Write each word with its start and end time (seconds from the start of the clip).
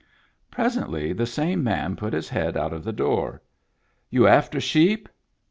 Presently 0.49 1.13
the 1.13 1.27
same 1.27 1.63
man 1.63 1.95
put 1.95 2.11
his 2.13 2.27
head 2.27 2.57
out 2.57 2.73
of 2.73 2.83
the 2.83 2.91
door." 2.91 3.39
You 4.09 4.25
after 4.25 4.59
sheep 4.59 5.07